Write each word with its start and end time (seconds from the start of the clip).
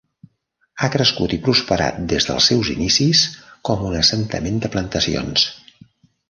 Ha 0.79 0.87
crescut 0.93 1.35
i 1.35 1.37
prosperat 1.47 1.99
des 2.13 2.27
dels 2.29 2.47
seus 2.53 2.71
inicis 2.77 3.21
com 3.71 3.85
un 3.91 3.99
assentament 4.01 4.59
de 4.65 4.73
plantacions. 4.79 5.47